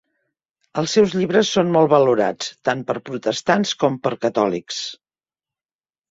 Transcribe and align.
Els 0.81 0.93
seus 0.97 1.11
llibres 1.17 1.49
són 1.57 1.67
molt 1.75 1.91
valorats 1.91 2.47
tant 2.69 2.81
per 2.87 2.95
protestants 3.09 3.73
com 3.83 3.99
per 4.07 4.13
catòlics. 4.25 4.79